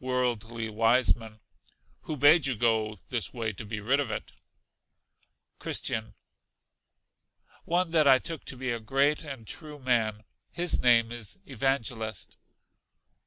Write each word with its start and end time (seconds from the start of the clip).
Worldly 0.00 0.70
Wiseman. 0.70 1.40
Who 2.04 2.16
bade 2.16 2.46
you 2.46 2.56
go 2.56 2.96
this 3.10 3.34
way 3.34 3.52
to 3.52 3.66
be 3.66 3.78
rid 3.78 4.00
of 4.00 4.10
it? 4.10 4.32
Christian. 5.58 6.14
One 7.66 7.90
that 7.90 8.08
I 8.08 8.18
took 8.18 8.46
to 8.46 8.56
be 8.56 8.70
a 8.70 8.80
great 8.80 9.22
and 9.22 9.46
true 9.46 9.78
man; 9.78 10.24
his 10.50 10.78
name 10.80 11.12
is 11.12 11.40
Evangelist. 11.44 12.38